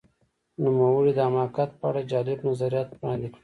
نوموړي 0.63 1.11
د 1.15 1.19
حماقت 1.27 1.69
په 1.79 1.85
اړه 1.89 2.01
جالب 2.11 2.39
نظریات 2.49 2.89
وړاندې 2.91 3.27
کړل. 3.33 3.39